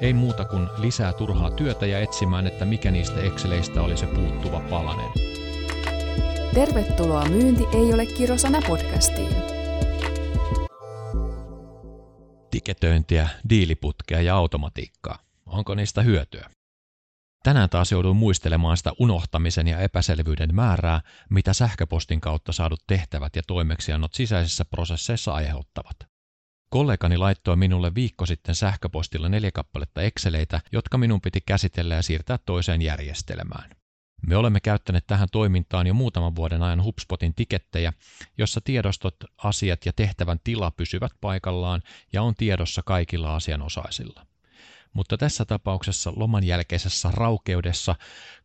Ei 0.00 0.12
muuta 0.12 0.44
kuin 0.44 0.68
lisää 0.78 1.12
turhaa 1.12 1.50
työtä 1.50 1.86
ja 1.86 2.00
etsimään, 2.00 2.46
että 2.46 2.64
mikä 2.64 2.90
niistä 2.90 3.20
Exceleistä 3.20 3.82
oli 3.82 3.96
se 3.96 4.06
puuttuva 4.06 4.60
palanen. 4.60 5.10
Tervetuloa 6.54 7.24
Myynti 7.24 7.64
ei 7.72 7.94
ole 7.94 8.06
kirosana 8.06 8.58
podcastiin. 8.68 9.36
Tiketöintiä, 12.50 13.28
diiliputkea 13.48 14.20
ja 14.20 14.36
automatiikkaa. 14.36 15.18
Onko 15.46 15.74
niistä 15.74 16.02
hyötyä? 16.02 16.50
Tänään 17.42 17.70
taas 17.70 17.92
jouduin 17.92 18.16
muistelemaan 18.16 18.76
sitä 18.76 18.92
unohtamisen 18.98 19.68
ja 19.68 19.78
epäselvyyden 19.78 20.54
määrää, 20.54 21.00
mitä 21.30 21.52
sähköpostin 21.52 22.20
kautta 22.20 22.52
saadut 22.52 22.80
tehtävät 22.86 23.36
ja 23.36 23.42
toimeksiannot 23.46 24.14
sisäisissä 24.14 24.64
prosesseissa 24.64 25.34
aiheuttavat. 25.34 26.15
Kollegani 26.70 27.16
laittoi 27.16 27.56
minulle 27.56 27.94
viikko 27.94 28.26
sitten 28.26 28.54
sähköpostilla 28.54 29.28
neljä 29.28 29.50
kappaletta 29.52 30.02
Exceleitä, 30.02 30.60
jotka 30.72 30.98
minun 30.98 31.20
piti 31.20 31.40
käsitellä 31.40 31.94
ja 31.94 32.02
siirtää 32.02 32.38
toiseen 32.38 32.82
järjestelmään. 32.82 33.70
Me 34.26 34.36
olemme 34.36 34.60
käyttäneet 34.60 35.06
tähän 35.06 35.28
toimintaan 35.32 35.86
jo 35.86 35.94
muutaman 35.94 36.36
vuoden 36.36 36.62
ajan 36.62 36.84
HubSpotin 36.84 37.34
tikettejä, 37.34 37.92
jossa 38.38 38.60
tiedostot, 38.60 39.16
asiat 39.38 39.86
ja 39.86 39.92
tehtävän 39.92 40.40
tila 40.44 40.70
pysyvät 40.70 41.12
paikallaan 41.20 41.82
ja 42.12 42.22
on 42.22 42.34
tiedossa 42.34 42.82
kaikilla 42.82 43.36
asianosaisilla. 43.36 44.26
Mutta 44.92 45.16
tässä 45.16 45.44
tapauksessa 45.44 46.12
loman 46.16 46.44
jälkeisessä 46.44 47.10
raukeudessa 47.12 47.94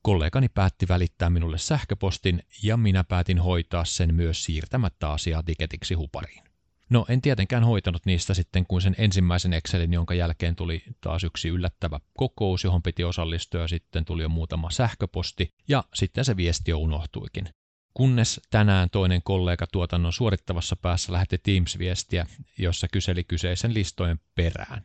kollegani 0.01 0.49
päätti 0.49 0.87
välittää 0.87 1.29
minulle 1.29 1.57
sähköpostin 1.57 2.43
ja 2.63 2.77
minä 2.77 3.03
päätin 3.03 3.39
hoitaa 3.39 3.85
sen 3.85 4.15
myös 4.15 4.45
siirtämättä 4.45 5.11
asiaa 5.11 5.43
tiketiksi 5.43 5.93
hupariin. 5.93 6.50
No 6.91 7.05
en 7.09 7.21
tietenkään 7.21 7.63
hoitanut 7.63 8.05
niistä 8.05 8.33
sitten 8.33 8.65
kuin 8.65 8.81
sen 8.81 8.95
ensimmäisen 8.97 9.53
Excelin, 9.53 9.93
jonka 9.93 10.13
jälkeen 10.13 10.55
tuli 10.55 10.83
taas 11.01 11.23
yksi 11.23 11.49
yllättävä 11.49 11.99
kokous, 12.17 12.63
johon 12.63 12.83
piti 12.83 13.03
osallistua 13.03 13.61
ja 13.61 13.67
sitten 13.67 14.05
tuli 14.05 14.21
jo 14.21 14.29
muutama 14.29 14.71
sähköposti 14.71 15.49
ja 15.67 15.83
sitten 15.93 16.25
se 16.25 16.37
viesti 16.37 16.71
jo 16.71 16.77
unohtuikin. 16.77 17.49
Kunnes 17.93 18.41
tänään 18.49 18.89
toinen 18.89 19.21
kollega 19.23 19.67
tuotannon 19.71 20.13
suorittavassa 20.13 20.75
päässä 20.75 21.13
lähetti 21.13 21.37
Teams-viestiä, 21.37 22.25
jossa 22.57 22.87
kyseli 22.87 23.23
kyseisen 23.23 23.73
listojen 23.73 24.19
perään. 24.35 24.83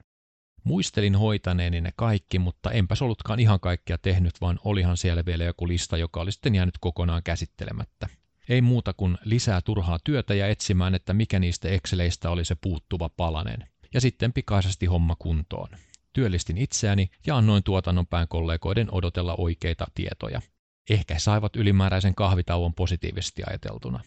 Muistelin 0.64 1.16
hoitaneeni 1.16 1.80
ne 1.80 1.90
kaikki, 1.96 2.38
mutta 2.38 2.70
enpäs 2.70 3.02
ollutkaan 3.02 3.40
ihan 3.40 3.60
kaikkea 3.60 3.98
tehnyt, 3.98 4.40
vaan 4.40 4.58
olihan 4.64 4.96
siellä 4.96 5.24
vielä 5.26 5.44
joku 5.44 5.68
lista, 5.68 5.96
joka 5.96 6.20
oli 6.20 6.32
sitten 6.32 6.54
jäänyt 6.54 6.78
kokonaan 6.80 7.22
käsittelemättä. 7.22 8.08
Ei 8.48 8.60
muuta 8.60 8.92
kuin 8.92 9.18
lisää 9.24 9.60
turhaa 9.60 9.98
työtä 10.04 10.34
ja 10.34 10.48
etsimään, 10.48 10.94
että 10.94 11.14
mikä 11.14 11.38
niistä 11.38 11.68
Exceleistä 11.68 12.30
oli 12.30 12.44
se 12.44 12.54
puuttuva 12.54 13.08
palanen. 13.08 13.68
Ja 13.94 14.00
sitten 14.00 14.32
pikaisesti 14.32 14.86
homma 14.86 15.16
kuntoon. 15.18 15.68
Työllistin 16.12 16.58
itseäni 16.58 17.10
ja 17.26 17.36
annoin 17.36 17.62
tuotannon 17.62 18.06
pään 18.06 18.28
kollegoiden 18.28 18.88
odotella 18.90 19.34
oikeita 19.38 19.86
tietoja. 19.94 20.42
Ehkä 20.90 21.14
he 21.14 21.20
saivat 21.20 21.56
ylimääräisen 21.56 22.14
kahvitauon 22.14 22.74
positiivisesti 22.74 23.42
ajateltuna. 23.46 24.00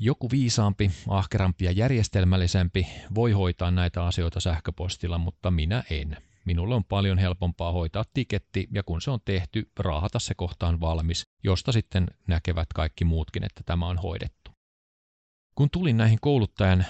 Joku 0.00 0.30
viisaampi, 0.30 0.90
ahkerampi 1.08 1.64
ja 1.64 1.72
järjestelmällisempi 1.72 2.86
voi 3.14 3.32
hoitaa 3.32 3.70
näitä 3.70 4.04
asioita 4.04 4.40
sähköpostilla, 4.40 5.18
mutta 5.18 5.50
minä 5.50 5.84
en. 5.90 6.16
Minulle 6.44 6.74
on 6.74 6.84
paljon 6.84 7.18
helpompaa 7.18 7.72
hoitaa 7.72 8.04
tiketti 8.14 8.68
ja 8.72 8.82
kun 8.82 9.00
se 9.00 9.10
on 9.10 9.20
tehty, 9.24 9.70
raahata 9.78 10.18
se 10.18 10.34
kohtaan 10.34 10.80
valmis, 10.80 11.27
josta 11.44 11.72
sitten 11.72 12.06
näkevät 12.26 12.68
kaikki 12.74 13.04
muutkin, 13.04 13.44
että 13.44 13.62
tämä 13.66 13.86
on 13.86 13.98
hoidettu. 13.98 14.50
Kun 15.54 15.70
tulin 15.70 15.96
näihin 15.96 16.18
kouluttajan 16.20 16.86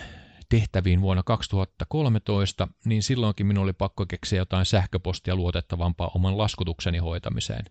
tehtäviin 0.49 1.01
vuonna 1.01 1.23
2013, 1.23 2.69
niin 2.85 3.03
silloinkin 3.03 3.47
minun 3.47 3.65
oli 3.65 3.73
pakko 3.73 4.07
keksiä 4.07 4.39
jotain 4.39 4.67
sähköpostia 4.67 5.37
luotettavampaa 5.37 6.11
oman 6.15 6.39
laskutukseni 6.39 6.99
hoitamiseen. 6.99 7.65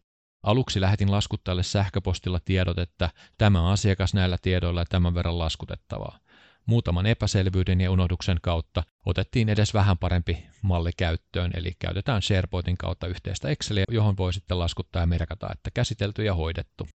Aluksi 0.43 0.81
lähetin 0.81 1.11
laskuttajalle 1.11 1.63
sähköpostilla 1.63 2.39
tiedot, 2.45 2.77
että 2.77 3.09
tämä 3.37 3.69
asiakas 3.71 4.13
näillä 4.13 4.37
tiedoilla 4.41 4.81
ja 4.81 4.85
tämän 4.85 5.13
verran 5.15 5.39
laskutettavaa. 5.39 6.19
Muutaman 6.67 7.05
epäselvyyden 7.05 7.81
ja 7.81 7.91
unohduksen 7.91 8.37
kautta 8.41 8.83
otettiin 9.05 9.49
edes 9.49 9.73
vähän 9.73 9.97
parempi 9.97 10.45
malli 10.61 10.91
käyttöön, 10.97 11.51
eli 11.53 11.71
käytetään 11.79 12.21
SharePointin 12.21 12.77
kautta 12.77 13.07
yhteistä 13.07 13.49
Exceliä, 13.49 13.83
johon 13.91 14.17
voi 14.17 14.33
sitten 14.33 14.59
laskuttaa 14.59 15.01
ja 15.01 15.07
merkata, 15.07 15.47
että 15.51 15.71
käsitelty 15.71 16.23
ja 16.23 16.35
hoidettu. 16.35 16.87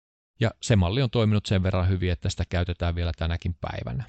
Ja 0.41 0.50
se 0.62 0.76
malli 0.76 1.03
on 1.03 1.10
toiminut 1.10 1.47
sen 1.47 1.62
verran 1.62 1.88
hyvin, 1.88 2.12
että 2.12 2.28
sitä 2.28 2.44
käytetään 2.48 2.94
vielä 2.94 3.12
tänäkin 3.19 3.56
päivänä. 3.60 4.04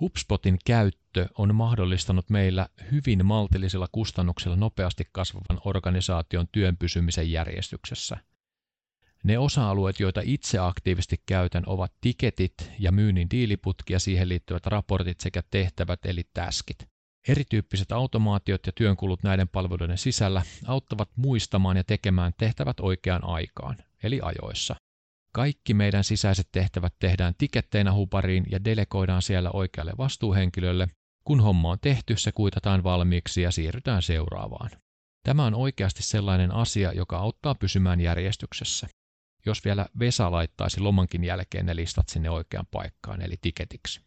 HubSpotin 0.00 0.58
käyttö 0.64 1.28
on 1.38 1.54
mahdollistanut 1.54 2.30
meillä 2.30 2.68
hyvin 2.92 3.26
maltillisilla 3.26 3.88
kustannuksilla 3.92 4.56
nopeasti 4.56 5.04
kasvavan 5.12 5.60
organisaation 5.64 6.48
työn 6.52 6.76
pysymisen 6.76 7.30
järjestyksessä. 7.30 8.16
Ne 9.24 9.38
osa-alueet, 9.38 10.00
joita 10.00 10.20
itse 10.24 10.58
aktiivisesti 10.58 11.22
käytän, 11.26 11.62
ovat 11.66 11.92
tiketit 12.00 12.54
ja 12.78 12.92
myynnin 12.92 13.30
diiliputki 13.30 13.92
ja 13.92 14.00
siihen 14.00 14.28
liittyvät 14.28 14.66
raportit 14.66 15.20
sekä 15.20 15.42
tehtävät 15.50 16.06
eli 16.06 16.22
taskit. 16.34 16.88
Erityyppiset 17.28 17.92
automaatiot 17.92 18.66
ja 18.66 18.72
työnkulut 18.72 19.22
näiden 19.22 19.48
palveluiden 19.48 19.98
sisällä 19.98 20.42
auttavat 20.66 21.10
muistamaan 21.16 21.76
ja 21.76 21.84
tekemään 21.84 22.32
tehtävät 22.38 22.80
oikeaan 22.80 23.24
aikaan, 23.24 23.76
eli 24.02 24.20
ajoissa. 24.22 24.76
Kaikki 25.32 25.74
meidän 25.74 26.04
sisäiset 26.04 26.48
tehtävät 26.52 26.94
tehdään 26.98 27.34
tiketteinä 27.38 27.92
hupariin 27.92 28.44
ja 28.50 28.64
delegoidaan 28.64 29.22
siellä 29.22 29.50
oikealle 29.50 29.92
vastuuhenkilölle. 29.98 30.88
Kun 31.24 31.40
homma 31.40 31.70
on 31.70 31.78
tehty, 31.80 32.16
se 32.16 32.32
kuitataan 32.32 32.84
valmiiksi 32.84 33.42
ja 33.42 33.50
siirrytään 33.50 34.02
seuraavaan. 34.02 34.70
Tämä 35.22 35.44
on 35.44 35.54
oikeasti 35.54 36.02
sellainen 36.02 36.54
asia, 36.54 36.92
joka 36.92 37.18
auttaa 37.18 37.54
pysymään 37.54 38.00
järjestyksessä. 38.00 38.88
Jos 39.46 39.64
vielä 39.64 39.86
Vesa 39.98 40.30
laittaisi 40.30 40.80
lomankin 40.80 41.24
jälkeen 41.24 41.66
ne 41.66 41.76
listat 41.76 42.08
sinne 42.08 42.30
oikeaan 42.30 42.66
paikkaan, 42.70 43.22
eli 43.22 43.36
tiketiksi. 43.40 44.00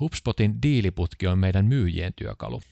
HubSpotin 0.00 0.62
diiliputki 0.62 1.26
on 1.26 1.38
meidän 1.38 1.66
myyjien 1.66 2.12
työkalu. 2.16 2.62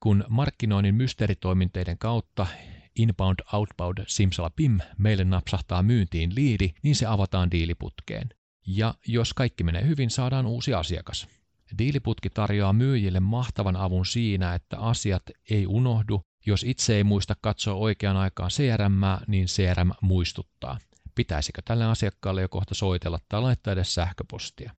Kun 0.00 0.24
markkinoinnin 0.28 0.94
mysteeritoiminteiden 0.94 1.98
kautta 1.98 2.46
inbound, 2.98 3.38
outbound, 3.52 4.04
simsalabim, 4.06 4.78
meille 4.98 5.24
napsahtaa 5.24 5.82
myyntiin 5.82 6.34
liidi, 6.34 6.70
niin 6.82 6.96
se 6.96 7.06
avataan 7.06 7.50
diiliputkeen. 7.50 8.28
Ja 8.66 8.94
jos 9.06 9.34
kaikki 9.34 9.64
menee 9.64 9.86
hyvin, 9.86 10.10
saadaan 10.10 10.46
uusi 10.46 10.74
asiakas. 10.74 11.28
Diiliputki 11.78 12.30
tarjoaa 12.30 12.72
myyjille 12.72 13.20
mahtavan 13.20 13.76
avun 13.76 14.06
siinä, 14.06 14.54
että 14.54 14.78
asiat 14.78 15.22
ei 15.50 15.66
unohdu. 15.66 16.22
Jos 16.46 16.64
itse 16.64 16.96
ei 16.96 17.04
muista 17.04 17.34
katsoa 17.40 17.74
oikeaan 17.74 18.16
aikaan 18.16 18.50
CRM, 18.50 19.00
niin 19.26 19.46
CRM 19.46 19.90
muistuttaa. 20.02 20.78
Pitäisikö 21.18 21.62
tälle 21.64 21.84
asiakkaalle 21.84 22.42
jo 22.42 22.48
kohta 22.48 22.74
soitella 22.74 23.18
tai 23.28 23.40
laittaa 23.40 23.72
edes 23.72 23.94
sähköpostia? 23.94 24.72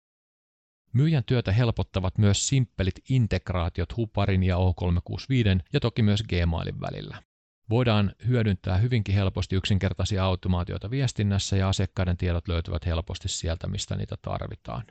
Myyjän 0.92 1.24
työtä 1.24 1.52
helpottavat 1.52 2.18
myös 2.18 2.48
simppelit 2.48 2.94
integraatiot 3.08 3.96
Huparin 3.96 4.42
ja 4.42 4.56
O365 4.56 5.64
ja 5.72 5.80
toki 5.80 6.02
myös 6.02 6.22
Gmailin 6.22 6.80
välillä. 6.80 7.22
Voidaan 7.70 8.12
hyödyntää 8.26 8.76
hyvinkin 8.76 9.14
helposti 9.14 9.56
yksinkertaisia 9.56 10.24
automaatioita 10.24 10.90
viestinnässä 10.90 11.56
ja 11.56 11.68
asiakkaiden 11.68 12.16
tiedot 12.16 12.48
löytyvät 12.48 12.86
helposti 12.86 13.28
sieltä, 13.28 13.66
mistä 13.66 13.96
niitä 13.96 14.16
tarvitaan. 14.22 14.82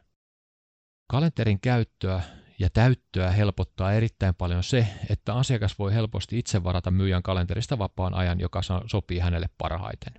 Kalenterin 1.07 1.59
käyttöä 1.61 2.21
ja 2.59 2.69
täyttöä 2.69 3.31
helpottaa 3.31 3.93
erittäin 3.93 4.35
paljon 4.35 4.63
se, 4.63 4.88
että 5.09 5.33
asiakas 5.33 5.79
voi 5.79 5.93
helposti 5.93 6.39
itse 6.39 6.63
varata 6.63 6.91
myyjän 6.91 7.23
kalenterista 7.23 7.77
vapaan 7.77 8.13
ajan, 8.13 8.39
joka 8.39 8.61
sopii 8.85 9.19
hänelle 9.19 9.49
parhaiten. 9.57 10.13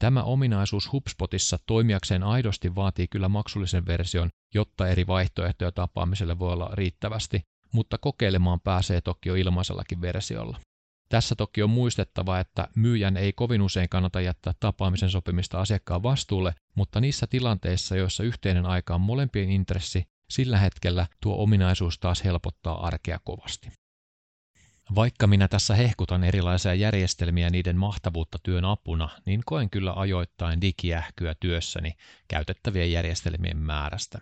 Tämä 0.00 0.22
ominaisuus 0.22 0.92
HubSpotissa 0.92 1.58
toimijakseen 1.66 2.22
aidosti 2.22 2.74
vaatii 2.74 3.08
kyllä 3.08 3.28
maksullisen 3.28 3.86
version, 3.86 4.28
jotta 4.54 4.88
eri 4.88 5.06
vaihtoehtoja 5.06 5.72
tapaamiselle 5.72 6.38
voi 6.38 6.52
olla 6.52 6.70
riittävästi, 6.72 7.42
mutta 7.72 7.98
kokeilemaan 7.98 8.60
pääsee 8.60 9.00
toki 9.00 9.28
jo 9.28 9.34
ilmaisellakin 9.34 10.00
versiolla. 10.00 10.60
Tässä 11.08 11.34
toki 11.34 11.62
on 11.62 11.70
muistettava, 11.70 12.40
että 12.40 12.68
myyjän 12.76 13.16
ei 13.16 13.32
kovin 13.32 13.62
usein 13.62 13.88
kannata 13.88 14.20
jättää 14.20 14.52
tapaamisen 14.60 15.10
sopimista 15.10 15.60
asiakkaan 15.60 16.02
vastuulle, 16.02 16.54
mutta 16.74 17.00
niissä 17.00 17.26
tilanteissa, 17.26 17.96
joissa 17.96 18.22
yhteinen 18.22 18.66
aika 18.66 18.94
on 18.94 19.00
molempien 19.00 19.50
intressi, 19.50 20.04
sillä 20.30 20.58
hetkellä 20.58 21.06
tuo 21.22 21.42
ominaisuus 21.42 21.98
taas 21.98 22.24
helpottaa 22.24 22.86
arkea 22.86 23.18
kovasti. 23.24 23.79
Vaikka 24.94 25.26
minä 25.26 25.48
tässä 25.48 25.74
hehkutan 25.74 26.24
erilaisia 26.24 26.74
järjestelmiä 26.74 27.50
niiden 27.50 27.76
mahtavuutta 27.76 28.38
työn 28.42 28.64
apuna, 28.64 29.08
niin 29.26 29.42
koen 29.46 29.70
kyllä 29.70 29.92
ajoittain 29.96 30.60
digiähkyä 30.60 31.34
työssäni 31.40 31.92
käytettävien 32.28 32.92
järjestelmien 32.92 33.56
määrästä. 33.56 34.18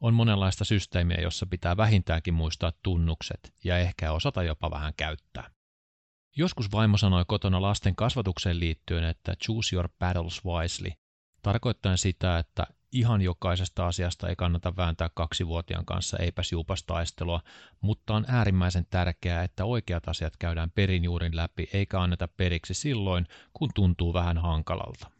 On 0.00 0.14
monenlaista 0.14 0.64
systeemiä, 0.64 1.20
jossa 1.20 1.46
pitää 1.46 1.76
vähintäänkin 1.76 2.34
muistaa 2.34 2.72
tunnukset 2.82 3.52
ja 3.64 3.78
ehkä 3.78 4.12
osata 4.12 4.42
jopa 4.42 4.70
vähän 4.70 4.92
käyttää. 4.96 5.50
Joskus 6.36 6.72
vaimo 6.72 6.96
sanoi 6.96 7.24
kotona 7.28 7.62
lasten 7.62 7.96
kasvatukseen 7.96 8.60
liittyen, 8.60 9.04
että 9.04 9.36
choose 9.44 9.76
your 9.76 9.88
battles 9.98 10.44
wisely, 10.44 10.90
tarkoittaen 11.42 11.98
sitä, 11.98 12.38
että 12.38 12.66
Ihan 12.92 13.22
jokaisesta 13.22 13.86
asiasta 13.86 14.28
ei 14.28 14.36
kannata 14.36 14.76
vääntää 14.76 15.10
kaksivuotiaan 15.14 15.86
kanssa 15.86 16.18
eipäs 16.18 16.52
juupas 16.52 16.82
taistelua, 16.82 17.40
mutta 17.80 18.14
on 18.14 18.24
äärimmäisen 18.28 18.86
tärkeää, 18.90 19.42
että 19.42 19.64
oikeat 19.64 20.08
asiat 20.08 20.36
käydään 20.36 20.70
perinjuurin 20.70 21.36
läpi 21.36 21.68
eikä 21.72 22.00
anneta 22.00 22.28
periksi 22.28 22.74
silloin, 22.74 23.26
kun 23.54 23.70
tuntuu 23.74 24.14
vähän 24.14 24.38
hankalalta. 24.38 25.10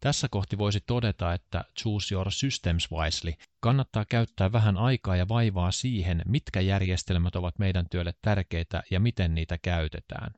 Tässä 0.00 0.28
kohti 0.28 0.58
voisi 0.58 0.80
todeta, 0.80 1.32
että 1.32 1.64
Choose 1.78 2.14
Your 2.14 2.32
Systems 2.32 2.88
Wisely 2.92 3.32
kannattaa 3.60 4.04
käyttää 4.08 4.52
vähän 4.52 4.76
aikaa 4.76 5.16
ja 5.16 5.28
vaivaa 5.28 5.70
siihen, 5.70 6.22
mitkä 6.26 6.60
järjestelmät 6.60 7.36
ovat 7.36 7.58
meidän 7.58 7.88
työlle 7.88 8.14
tärkeitä 8.22 8.82
ja 8.90 9.00
miten 9.00 9.34
niitä 9.34 9.58
käytetään. 9.58 10.34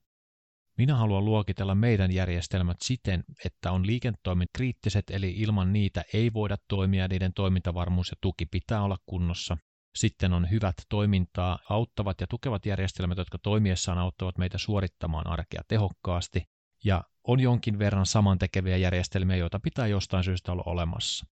Minä 0.78 0.96
haluan 0.96 1.24
luokitella 1.24 1.74
meidän 1.74 2.12
järjestelmät 2.12 2.76
siten, 2.82 3.24
että 3.44 3.72
on 3.72 3.86
liiketoimin 3.86 4.48
kriittiset, 4.52 5.10
eli 5.10 5.30
ilman 5.30 5.72
niitä 5.72 6.04
ei 6.12 6.32
voida 6.32 6.56
toimia, 6.68 7.08
niiden 7.08 7.32
toimintavarmuus 7.32 8.10
ja 8.10 8.16
tuki 8.20 8.46
pitää 8.46 8.82
olla 8.82 8.96
kunnossa. 9.06 9.56
Sitten 9.96 10.32
on 10.32 10.50
hyvät 10.50 10.74
toimintaa 10.88 11.58
auttavat 11.70 12.20
ja 12.20 12.26
tukevat 12.26 12.66
järjestelmät, 12.66 13.18
jotka 13.18 13.38
toimiessaan 13.38 13.98
auttavat 13.98 14.38
meitä 14.38 14.58
suorittamaan 14.58 15.26
arkea 15.26 15.62
tehokkaasti. 15.68 16.44
Ja 16.84 17.04
on 17.24 17.40
jonkin 17.40 17.78
verran 17.78 18.06
samantekeviä 18.06 18.76
järjestelmiä, 18.76 19.36
joita 19.36 19.60
pitää 19.60 19.86
jostain 19.86 20.24
syystä 20.24 20.52
olla 20.52 20.62
olemassa. 20.66 21.26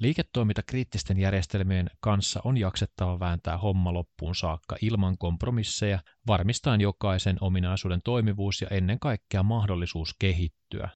Liiketoiminta 0.00 0.62
kriittisten 0.62 1.18
järjestelmien 1.18 1.90
kanssa 2.00 2.40
on 2.44 2.56
jaksettava 2.56 3.20
vääntää 3.20 3.58
homma 3.58 3.92
loppuun 3.92 4.34
saakka 4.34 4.76
ilman 4.82 5.18
kompromisseja, 5.18 5.98
varmistaen 6.26 6.80
jokaisen 6.80 7.36
ominaisuuden 7.40 8.00
toimivuus 8.04 8.62
ja 8.62 8.68
ennen 8.70 8.98
kaikkea 8.98 9.42
mahdollisuus 9.42 10.14
kehittyä. 10.18 10.88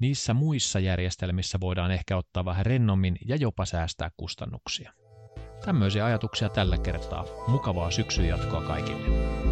Niissä 0.00 0.34
muissa 0.34 0.80
järjestelmissä 0.80 1.60
voidaan 1.60 1.90
ehkä 1.90 2.16
ottaa 2.16 2.44
vähän 2.44 2.66
rennommin 2.66 3.16
ja 3.26 3.36
jopa 3.36 3.64
säästää 3.64 4.10
kustannuksia. 4.16 4.92
Tämmöisiä 5.64 6.04
ajatuksia 6.04 6.48
tällä 6.48 6.78
kertaa. 6.78 7.24
Mukavaa 7.48 7.90
syksyn 7.90 8.28
jatkoa 8.28 8.62
kaikille. 8.62 9.51